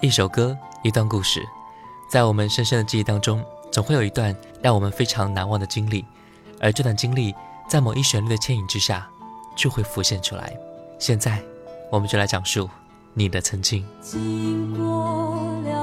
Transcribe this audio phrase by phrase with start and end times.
[0.00, 1.44] 一首歌，一段故事，
[2.08, 4.32] 在我们深深的记忆当中，总会有一段
[4.62, 6.04] 让我们非常难忘的经历，
[6.60, 7.34] 而这段经历
[7.68, 9.10] 在某一旋律的牵引之下，
[9.56, 10.56] 就会浮现出来。
[11.00, 11.42] 现在，
[11.90, 12.70] 我们就来讲述
[13.12, 13.84] 你的曾经。
[14.00, 15.77] 经过了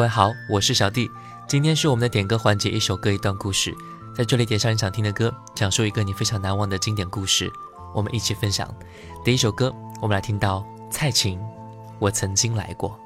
[0.00, 1.10] 各位好，我是小弟，
[1.46, 3.76] 今天是我们的点歌环节，一首歌一段故事，
[4.14, 7.52] 在这里点上你想听的歌，讲述一个你非常难忘的经典故事，
[7.94, 8.66] 我们一起分享。
[9.22, 11.38] 第一首歌，我们来听到蔡琴，
[11.98, 12.98] 《我曾经来过》。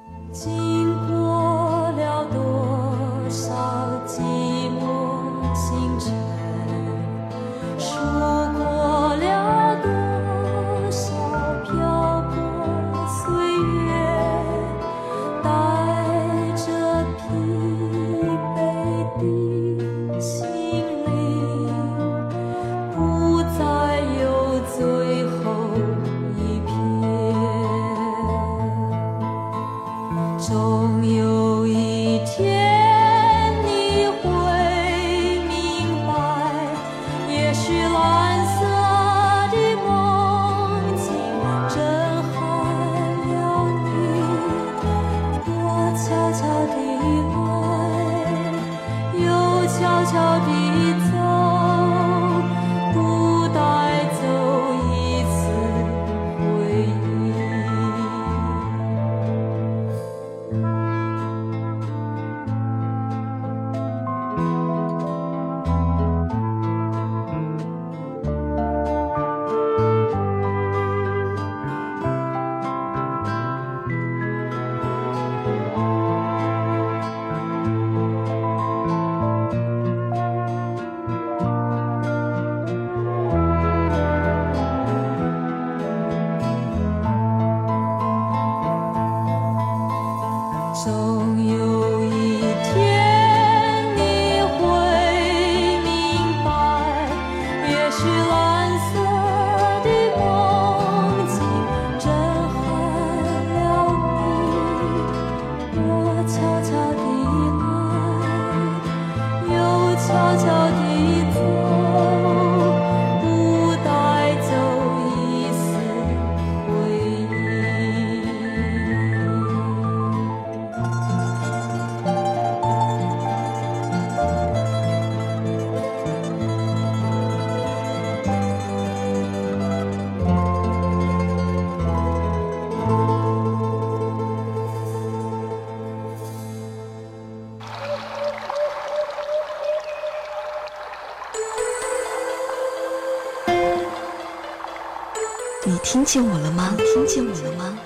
[146.04, 146.76] 听见我了吗？
[146.76, 147.78] 听见我了吗？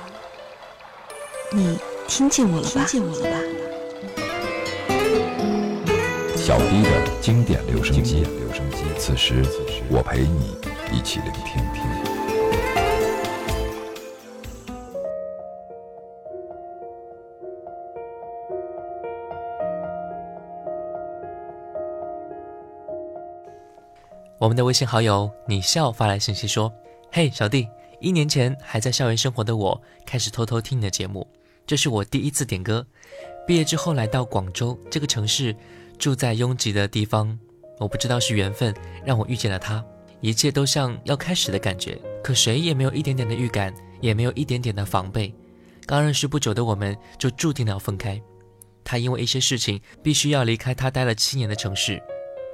[1.52, 2.84] 你听见我了吧？
[2.84, 3.38] 听见我了吧？
[6.36, 6.90] 小弟的
[7.20, 8.78] 经典留声机，留声机。
[8.98, 9.44] 此时，
[9.88, 10.58] 我陪你
[10.92, 11.84] 一起聆听听。
[24.38, 26.72] 我们的微信好友你笑发来信息说
[27.12, 27.68] ：“嘿，小弟，
[28.00, 31.26] 一年前还在校园生活的我，开始偷偷听你的节目，
[31.66, 32.86] 这是我第一次点歌。
[33.46, 35.54] 毕业之后来到广州这个城市，
[35.98, 37.36] 住在拥挤的地方，
[37.78, 38.74] 我不知道是缘分
[39.04, 39.84] 让我遇见了他，
[40.20, 41.98] 一切都像要开始的感觉。
[42.22, 45.34] 可谁也没有一点点的预感，也没有一点点的防备。
[45.86, 48.20] 刚认识不久的我们就注定了要分开。
[48.84, 52.00] 他因为一些事情必须要离开他待了七年的城市，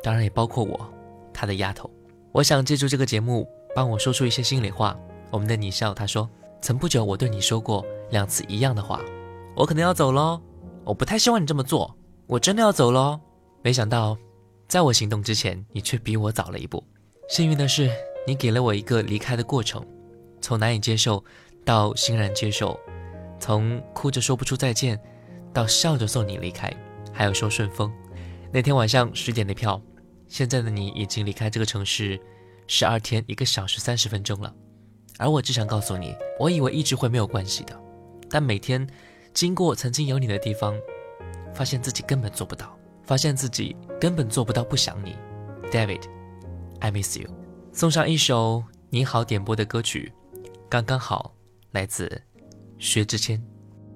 [0.03, 0.91] 当然也包括我。”
[1.35, 1.91] 他的丫头，
[2.33, 4.97] 我想借助这个节目帮我说出一些心里话。
[5.31, 6.29] 我们的你笑他说，
[6.61, 9.01] 曾不久我对你说过两次一样的话，
[9.57, 10.41] 我可能要走喽，
[10.85, 13.21] 我不太希望你这么做，我真的要走喽。
[13.63, 14.17] 没想到，
[14.69, 16.85] 在我行动之前，你却比我早了一步。
[17.29, 17.91] 幸运的是，
[18.27, 19.85] 你给了我一个离开的过程，
[20.41, 21.25] 从难以接受
[21.65, 22.79] 到欣然接受，
[23.41, 25.01] 从哭着说不出再见，
[25.53, 26.71] 到笑着送你离开，
[27.13, 27.93] 还有说顺风。
[28.53, 29.81] 那天晚上十点的票，
[30.29, 32.21] 现在的你已经离开这个城市
[32.67, 34.55] 十二天一个小时三十分钟了，
[35.19, 37.81] 而我只想告诉你，我以为一直会没有关系的，
[38.29, 38.87] 但每天
[39.33, 40.75] 经过曾经有你的地方，
[41.55, 45.17] 发现自己根本做不到，发现自己根本做不到不想你
[45.71, 47.29] ，David，I miss you。
[47.73, 50.13] 送上一首你好点播的歌曲，
[50.69, 51.35] 刚刚好，
[51.73, 52.23] 来自
[52.79, 53.43] 薛之谦。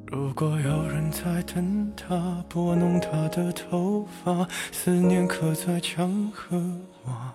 [0.06, 6.56] 如果有人在等他，拨弄他的头发，思念刻在墙和
[7.04, 7.34] 瓦。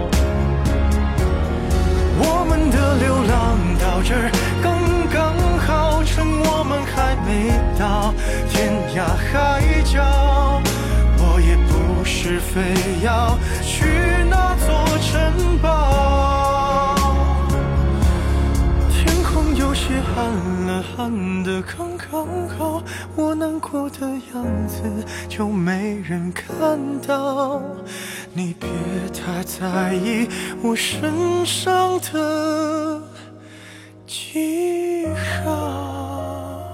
[2.23, 4.15] 我们的流浪到这
[4.61, 4.77] 刚
[5.11, 7.49] 刚好，趁我们还没
[7.79, 8.13] 到
[8.49, 9.29] 天涯海
[9.83, 10.61] 角。
[11.23, 12.61] 我也不是非
[13.03, 13.85] 要去
[14.29, 16.95] 那座城堡。
[18.89, 20.19] 天空有些暗
[20.67, 22.83] 了，暗的刚刚好，
[23.15, 24.83] 我难过的样子
[25.27, 27.61] 就没人看到。
[29.21, 30.27] 你别太在意
[30.63, 33.01] 我身上的
[34.07, 35.05] 记
[35.43, 36.67] 号。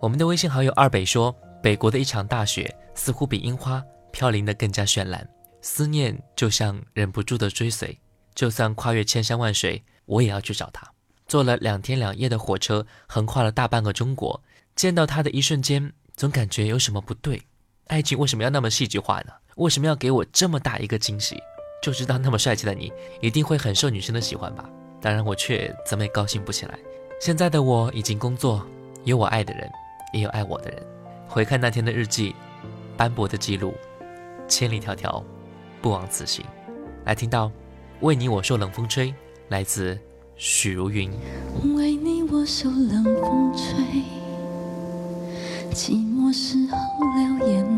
[0.00, 3.82] 我们的微信好友二北说，北国的一场大雪似乎比樱花
[4.12, 5.26] 飘零的更加绚烂，
[5.62, 7.98] 思念就像忍不住的追随，
[8.34, 10.86] 就算跨越千山万水，我也要去找他。
[11.26, 14.42] 坐了两天两夜的火车，横跨了大半个中国，
[14.76, 17.42] 见到他的一瞬间，总感觉有什么不对。
[17.88, 19.32] 爱情为什么要那么戏剧化呢？
[19.58, 21.36] 为什么要给我这么大一个惊喜？
[21.82, 24.68] 就知道那么帅气的你，一定会很受女生的喜欢吧？
[25.00, 26.78] 当然，我却怎么也高兴不起来。
[27.20, 28.64] 现在的我已经工作，
[29.04, 29.68] 有我爱的人，
[30.12, 30.80] 也有爱我的人。
[31.26, 32.34] 回看那天的日记，
[32.96, 33.74] 斑驳的记录，
[34.46, 35.22] 千里迢迢，
[35.82, 36.44] 不枉此行。
[37.04, 37.50] 来听到，
[38.00, 39.12] 为你我受冷风吹，
[39.48, 39.98] 来自
[40.36, 41.12] 许茹芸。
[41.76, 44.02] 为你我受冷风吹，
[45.72, 46.78] 寂寞时候
[47.16, 47.77] 流眼泪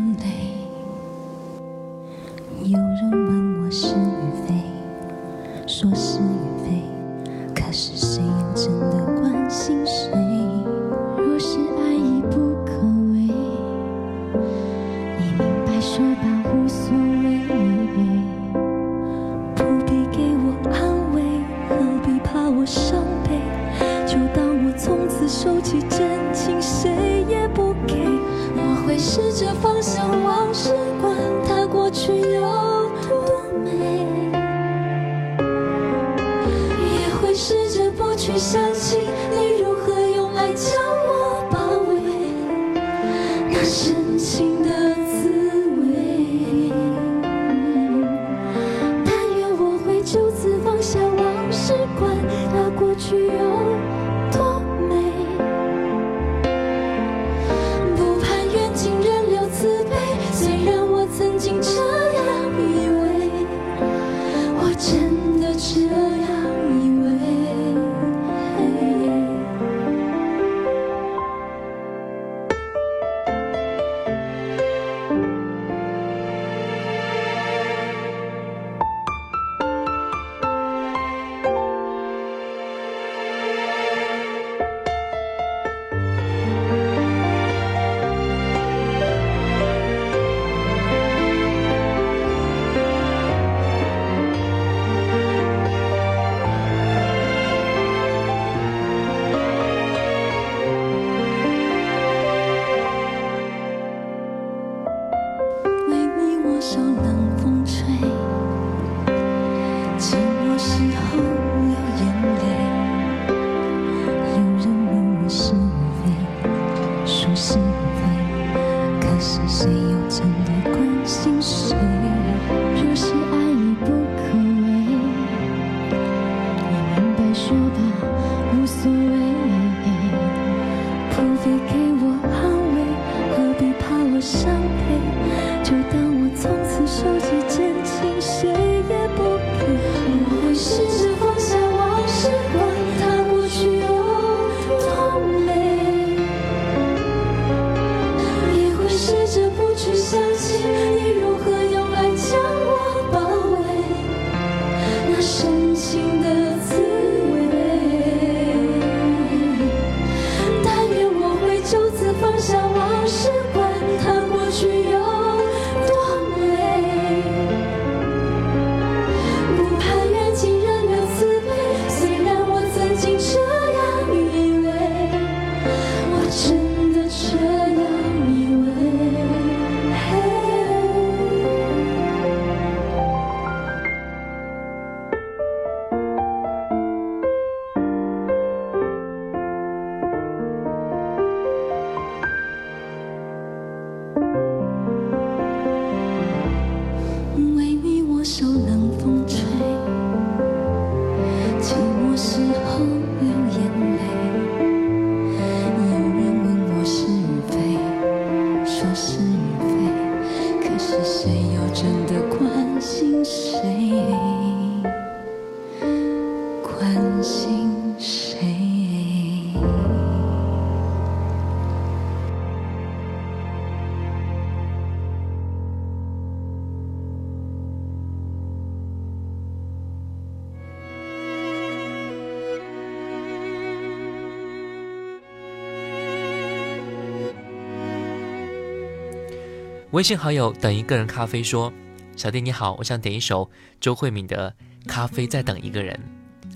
[240.01, 241.71] 微信好友等一个人咖啡说
[242.17, 243.47] ：“小弟你好，我想点一首
[243.79, 244.51] 周慧敏的
[244.89, 245.95] 《咖啡在等一个人》。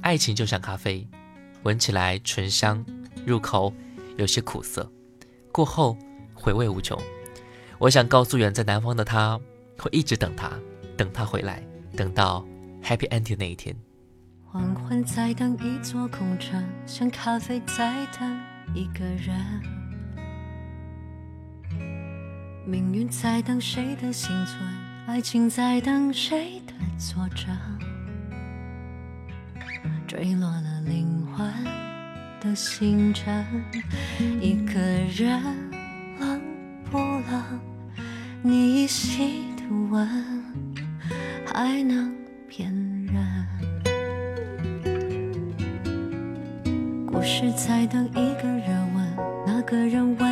[0.01, 1.07] 爱情就像咖啡，
[1.61, 2.83] 闻起来醇香，
[3.23, 3.71] 入口
[4.17, 4.91] 有些苦涩，
[5.51, 5.95] 过后
[6.33, 6.99] 回味无穷。
[7.77, 9.39] 我想告诉远在南方的他，
[9.77, 10.51] 会一直等他，
[10.97, 11.61] 等他回来，
[11.95, 12.43] 等到
[12.83, 13.75] happy ending 那一天。
[14.43, 18.41] 黄昏在等一座空城，像咖啡在等
[18.73, 19.84] 一个人。
[22.67, 24.57] 命运在等谁的幸存，
[25.05, 27.55] 爱情在等谁的作证。
[30.07, 31.47] 坠落了灵魂
[32.41, 33.45] 的星辰，
[34.41, 35.39] 一个人
[36.19, 36.41] 冷
[36.89, 37.59] 不冷？
[38.41, 40.07] 你依稀的吻，
[41.45, 42.15] 还能
[42.49, 42.73] 骗
[43.05, 43.45] 人？
[47.05, 50.24] 故事在等一个热吻，那个人温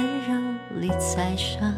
[0.80, 1.74] 里再生。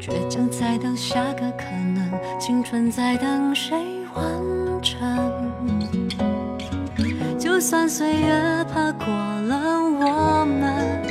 [0.00, 1.64] 倔强在等下个可
[1.94, 3.76] 能，青春在等谁
[4.14, 4.24] 完
[4.82, 4.98] 成？
[7.38, 11.02] 就算岁月爬过了我们，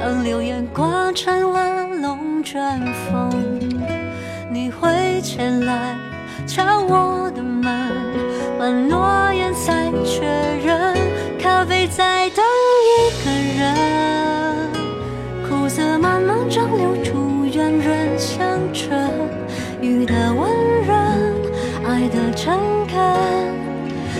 [0.00, 3.30] 当流言刮成了龙卷风，
[4.52, 5.96] 你会前来
[6.46, 7.90] 敲我的门，
[8.58, 10.26] 把诺言再确
[10.64, 10.94] 认，
[11.38, 12.23] 咖啡在
[15.98, 19.10] 慢慢蒸馏出圆润香醇，
[19.80, 20.50] 雨的温
[20.86, 20.96] 润，
[21.86, 22.98] 爱的诚恳。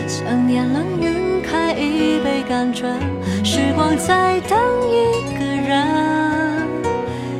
[0.06, 2.98] 想念冷晕开一杯甘醇，
[3.44, 6.68] 时光在等一个人，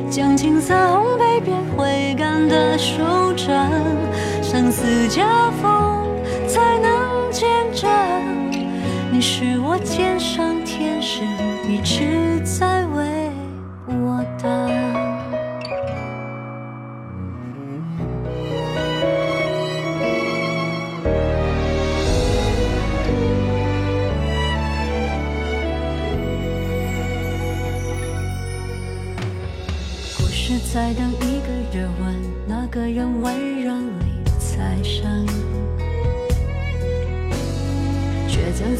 [0.09, 3.53] 将青涩烘焙变回甘的熟成，
[4.41, 6.05] 生死夹缝
[6.47, 7.89] 才能见证。
[9.11, 10.14] 你是我肩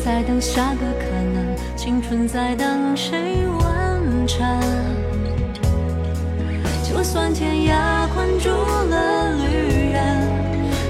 [0.05, 4.47] 在等下个可能，青春在等谁完成。
[6.83, 10.29] 就算天涯困住了旅人，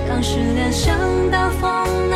[0.09, 0.99] 当失恋像
[1.31, 2.09] 大风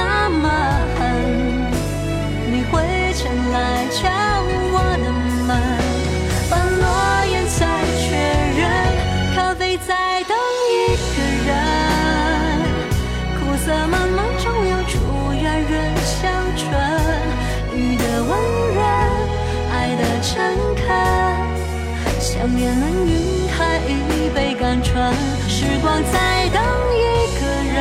[26.04, 26.62] 在等
[26.94, 27.00] 一
[27.40, 27.42] 个
[27.74, 27.78] 人，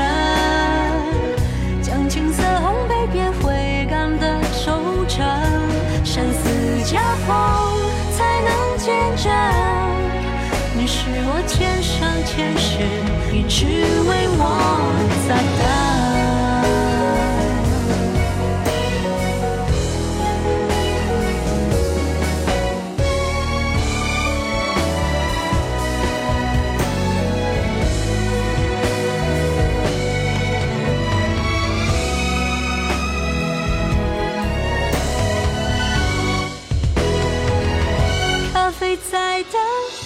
[1.82, 5.24] 将青涩烘焙变回甘的收成，
[6.04, 7.28] 生死夹缝
[8.16, 9.30] 才能见证。
[10.76, 12.78] 你是我天上天使，
[13.32, 13.66] 一直
[14.08, 14.42] 为我
[15.28, 15.97] 在等。
[38.88, 39.60] 咖啡在等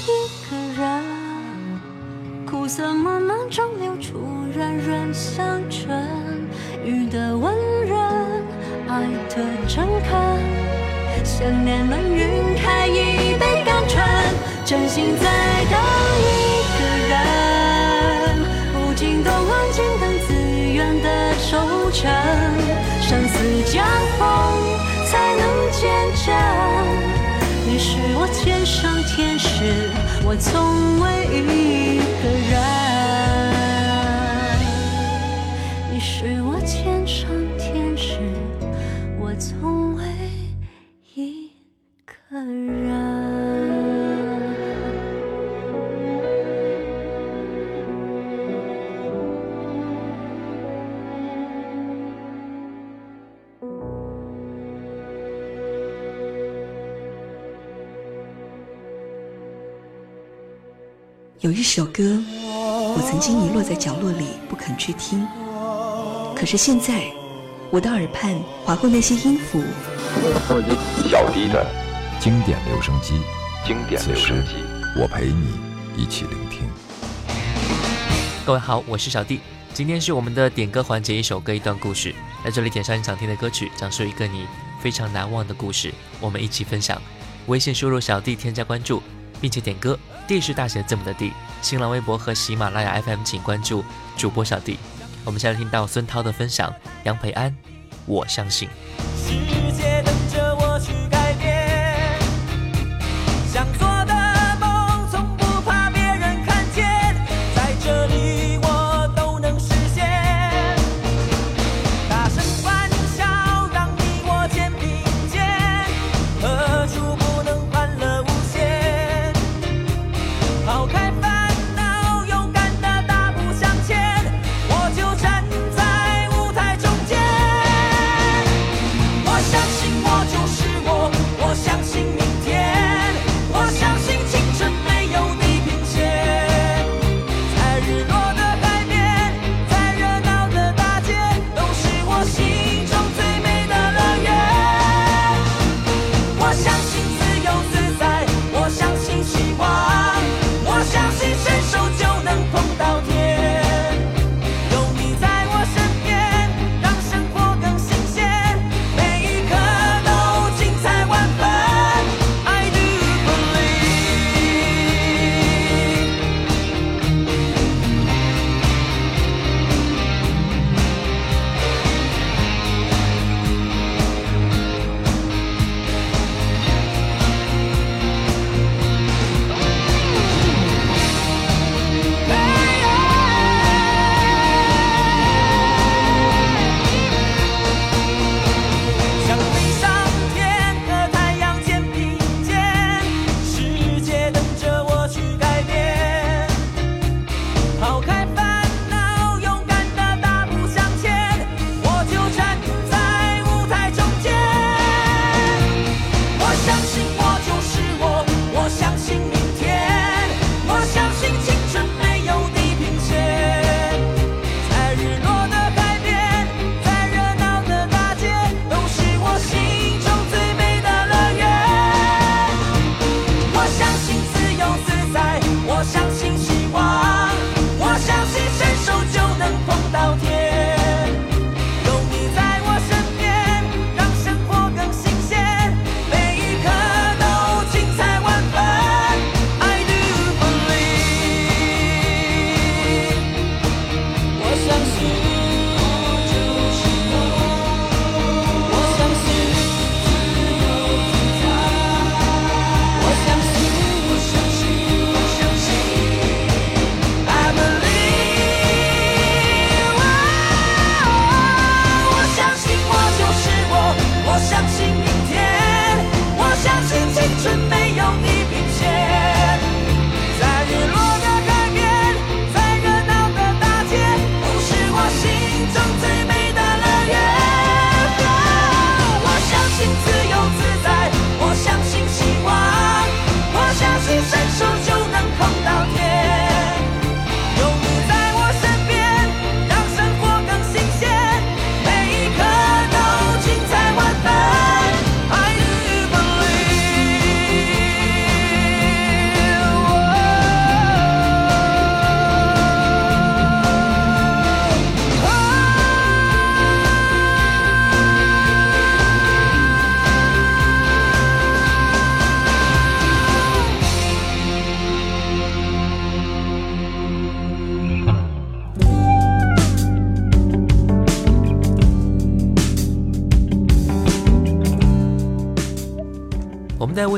[0.09, 0.11] 一
[0.51, 1.05] 个人，
[2.45, 4.19] 苦涩慢慢蒸馏出
[4.53, 6.05] 软软香醇，
[6.85, 7.55] 雨的温
[7.87, 7.97] 润，
[8.89, 9.37] 爱的
[9.69, 10.19] 诚恳，
[11.25, 14.05] 想念能晕开一杯甘醇，
[14.65, 15.31] 真心在
[15.71, 15.79] 等
[16.19, 16.33] 一
[16.75, 17.21] 个人，
[18.75, 20.35] 无尽冬安静等自
[20.73, 21.57] 愿的收
[21.93, 22.11] 成，
[30.25, 32.02] 我从未一
[61.43, 62.23] 有一首歌，
[62.95, 65.27] 我曾经遗落在角落里不肯去听，
[66.37, 67.13] 可是现在，
[67.69, 69.61] 我的耳畔划过那些音符，
[71.11, 71.67] 小迪的
[72.21, 73.21] 经典留声机，
[73.67, 74.53] 经典留声机，
[74.97, 75.59] 我陪你
[75.97, 76.61] 一起聆听。
[78.47, 79.41] 各位好，我是小弟。
[79.75, 84.47] 今天是我们的点歌环节，一首歌一段故事，在这里点上你想听的歌曲，讲述一个你
[84.81, 87.03] 非常难忘的故事，我们一起分享。
[87.49, 89.03] 微信输入小弟添加关注，
[89.41, 91.33] 并且点歌，D 是大写字母的 D。
[91.61, 93.85] 新浪微博和喜马拉雅 FM 请关注
[94.17, 94.79] 主播小弟。
[95.25, 97.57] 我们现在听到孙涛的分享，杨培安，
[98.07, 98.69] 我相信。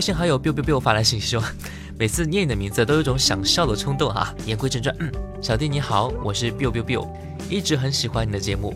[0.04, 1.42] 信好友 biu biu biu 发来信息说，
[1.98, 4.34] 每次念你的名字都有种想笑的冲动啊。
[4.44, 7.08] 言归正传，嗯，小弟你好，我是 biu biu biu，
[7.48, 8.74] 一直很喜欢你的节目。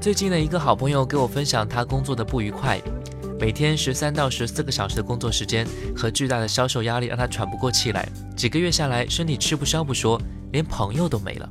[0.00, 2.80] 最近呢，一个好朋友给我分享他工作的不愉快，
[3.38, 8.08] 每天十三到十四个小时的工作时间和巨大的销售压力让他喘不过气来。
[8.34, 10.18] 几个月下来，身体吃不消不说，
[10.50, 11.46] 连朋友都没了。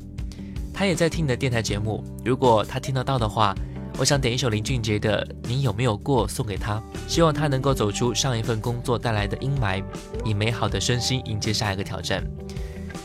[0.73, 3.53] 他也在听你的电台节目，如果他听得到的话，
[3.99, 9.83] 我想点一首林俊杰的《你有没有过》送给他，希望他能够走出上一份工作带来的阴霾，
[10.23, 12.23] 以美好的身心迎接下一个挑战。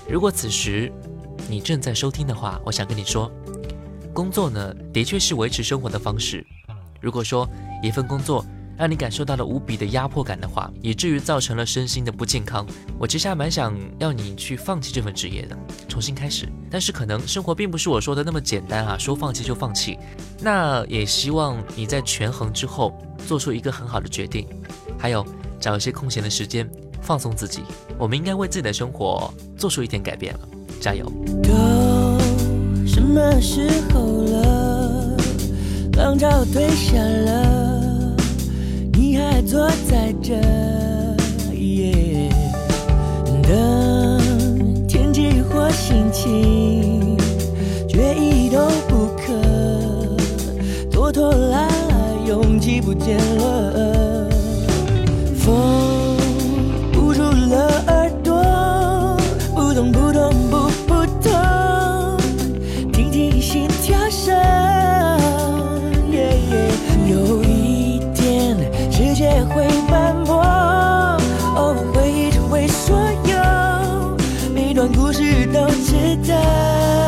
[0.09, 0.93] 如果此时
[1.49, 3.29] 你正在收听的话，我想跟你说，
[4.13, 6.47] 工作呢的确是维持生活的方式。
[7.01, 7.45] 如果说
[7.83, 12.67] 一份工作让你感受到了无比的压迫感的话，以至于造成了身心的不健康，
[12.99, 15.57] 我其实还蛮想要你去放弃这份职业的，
[15.89, 16.49] 重新开始。
[16.71, 19.99] 但是可能生活并不是我说的那么简单啊，说放弃就放弃。
[20.41, 22.93] 那也希望你在权衡之后
[23.27, 24.47] 做出一个很好的决定，
[24.99, 25.25] 还有
[25.61, 26.69] 找一些空闲的时间
[27.01, 27.63] 放松自己。
[27.97, 30.41] 我们应该为自己的生活做出一点改变了，
[30.81, 31.11] 加油！
[32.87, 35.17] 什么时候了？
[35.97, 37.54] 浪潮退下了，
[39.47, 40.35] 坐在这，
[41.55, 42.29] 耶
[43.43, 47.17] 等天气或心情，
[47.87, 49.33] 却一动不可，
[50.91, 51.69] 拖拖拉拉，
[52.27, 54.29] 勇气不见了，
[55.37, 56.17] 风
[56.97, 59.17] 捂住了耳朵，
[59.55, 61.31] 扑通扑通扑扑通，
[62.93, 64.84] 听听心跳声。
[69.15, 70.43] 世界会斑驳，
[71.55, 72.99] 哦，回忆成为所
[73.29, 74.17] 有，
[74.53, 77.04] 每段故事都值得。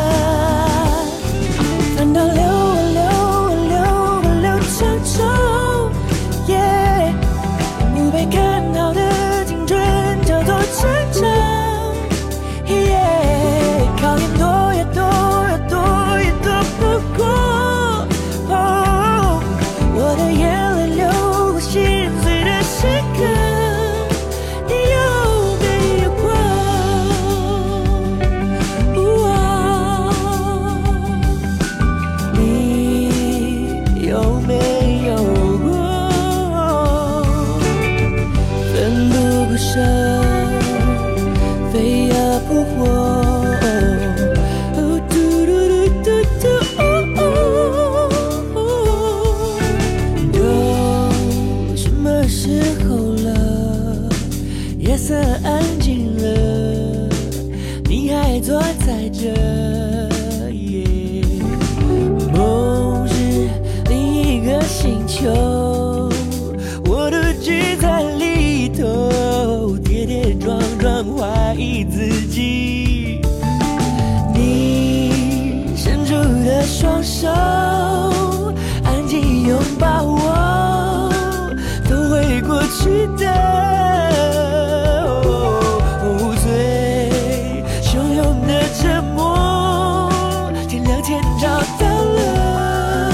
[91.39, 93.13] 找到了，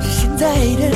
[0.00, 0.90] 现在的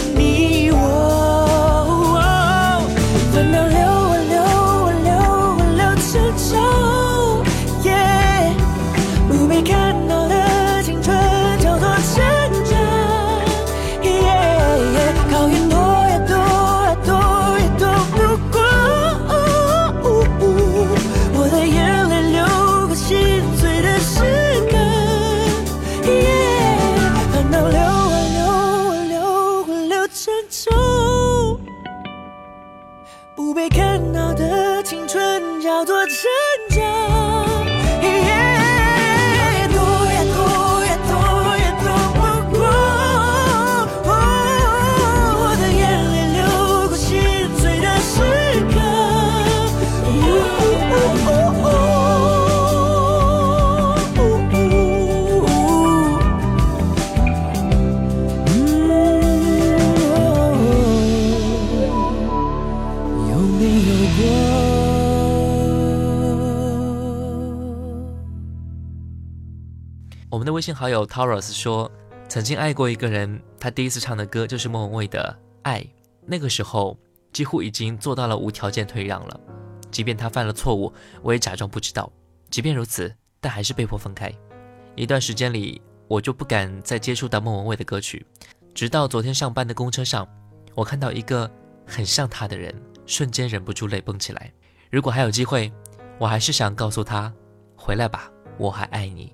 [70.42, 71.88] 们的微信好友 Taurus 说，
[72.28, 75.80] 曾经爱过一个人，他第一次唱的歌就是莫文蔚的《爱》，
[76.26, 76.98] 那个时候
[77.32, 79.40] 几乎已经做到了无条件退让了，
[79.92, 82.12] 即便他犯了错误，我也假装不知道。
[82.50, 84.32] 即便如此，但还是被迫分开。
[84.96, 88.26] 一段时间里，我就不敢再接触到莫文蔚的歌曲，
[88.74, 90.26] 直到昨天上班的公车上，
[90.74, 91.48] 我看到一个
[91.86, 92.74] 很像他的人，
[93.06, 94.52] 瞬间忍不住泪崩起来。
[94.90, 95.72] 如果还有机会，
[96.18, 97.32] 我还是想告诉他，
[97.76, 98.28] 回来吧，
[98.58, 99.32] 我还爱你。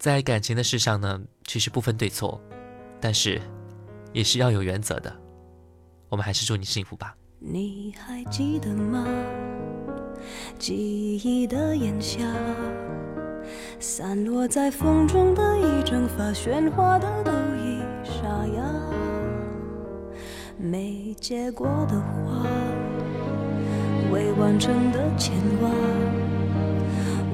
[0.00, 2.40] 在感情的事上呢，其实不分对错，
[2.98, 3.38] 但是
[4.14, 5.14] 也是要有原则的。
[6.08, 7.14] 我们还是祝你幸福吧。
[7.38, 9.06] 你还记得吗？
[10.58, 12.24] 记忆的炎夏，
[13.78, 18.62] 散落在风中的一整发喧哗的都已沙哑，
[20.56, 22.46] 没结果的花，
[24.10, 25.70] 未完成的牵挂。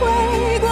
[0.00, 0.63] 会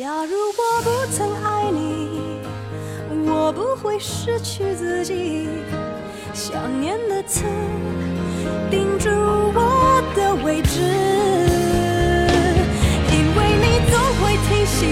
[0.00, 2.40] 假如我不曾爱你，
[3.26, 5.46] 我不会失去自己。
[6.32, 7.44] 想念的刺
[8.70, 10.80] 钉住我的位置，
[13.12, 14.88] 因为你总会提醒，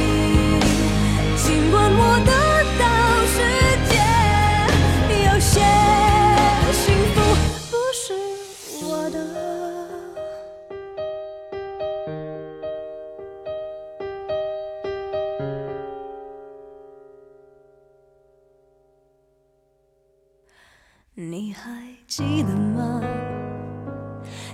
[21.21, 21.69] 你还
[22.07, 23.03] 记得吗？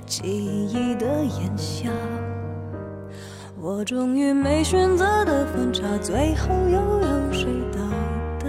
[0.07, 1.91] 记忆的炎夏，
[3.59, 7.81] 我终于没选择的分岔，最后又有谁到
[8.39, 8.47] 达？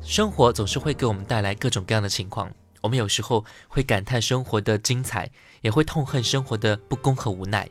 [0.00, 7.68] 生活总是会给我们带来各种各样的情况，我们有时候会感叹生活的精彩，也会痛恨生活的不公和无奈。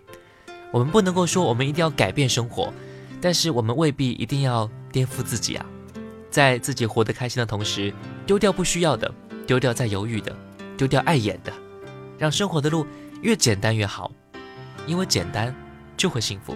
[0.71, 2.71] 我们不能够说我们一定要改变生活，
[3.19, 5.65] 但是我们未必一定要颠覆自己啊。
[6.31, 7.93] 在自己活得开心的同时，
[8.25, 9.13] 丢掉不需要的，
[9.45, 10.35] 丢掉在犹豫的，
[10.77, 11.53] 丢掉碍眼的，
[12.17, 12.87] 让生活的路
[13.21, 14.09] 越简单越好，
[14.87, 15.53] 因为简单
[15.97, 16.55] 就会幸福。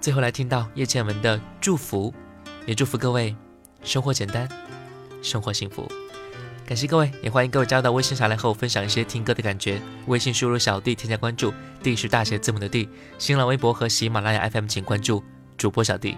[0.00, 2.14] 最后来听到叶倩文的祝福，
[2.64, 3.36] 也祝福各位
[3.82, 4.48] 生活简单，
[5.20, 5.90] 生活幸福。
[6.64, 9.82] 感谢各位，也欢迎各位加入到微信上来和我分享一些听歌的感觉。
[10.06, 12.88] 微信输入小弟添加关注，D 是大写字母的 D。
[13.18, 15.22] 新浪微博和喜马拉雅 FM 请关注
[15.56, 16.16] 主播小弟。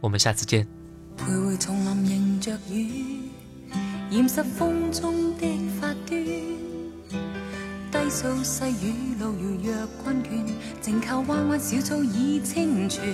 [0.00, 0.77] 我们下次见。
[1.18, 3.30] 徘徊丛林迎着雨，
[4.10, 5.46] 染湿风中的
[5.80, 6.18] 发端。
[7.90, 10.28] 低诉细雨路遥若困倦，
[10.80, 13.04] 静靠弯弯小草已清泉。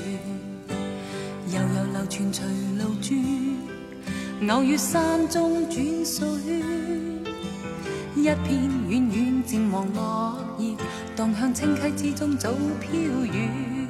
[1.50, 2.44] 悠悠流泉随
[2.78, 6.62] 路转，偶遇山中转数圈。
[8.16, 10.74] 一片远远渐黄落叶，
[11.16, 12.92] 荡向清溪之中早飘
[13.24, 13.83] 远。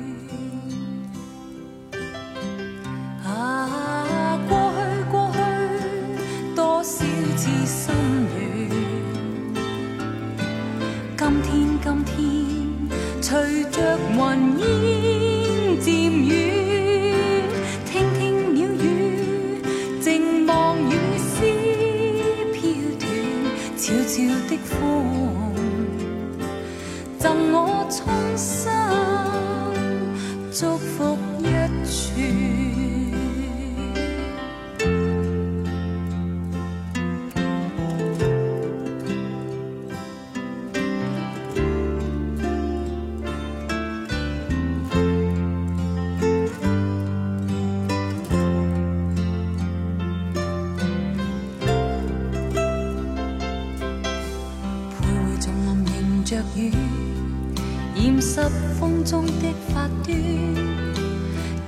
[59.04, 60.16] 中的发端，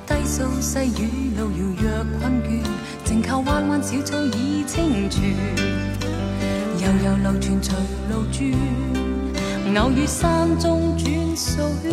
[0.07, 1.85] 低诉细雨路遥若
[2.18, 2.64] 困倦，
[3.05, 5.37] 静靠彎彎小草已清泉，
[6.81, 7.75] 悠悠流泉随
[8.11, 8.40] 路转，
[9.77, 11.92] 偶遇山中轉數圈，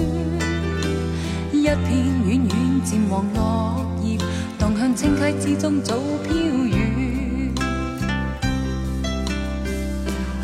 [1.51, 1.77] 一片
[2.25, 2.51] 遠遠
[2.85, 4.17] 漸黃落叶，
[4.57, 7.53] 荡向清溪之中早飘远。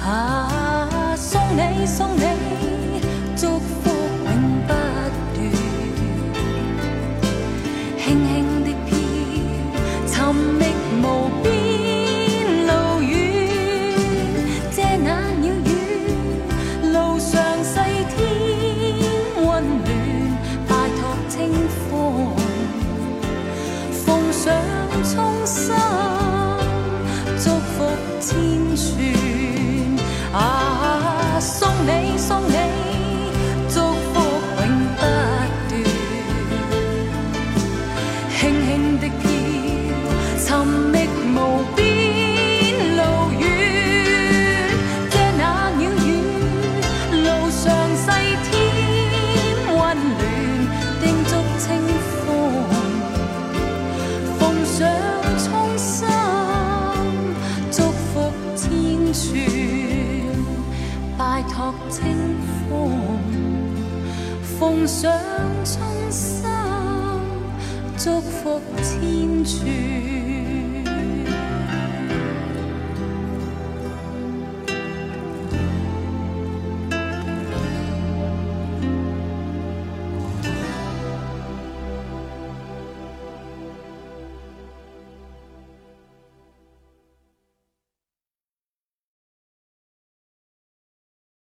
[0.04, 2.29] 啊，送你送你，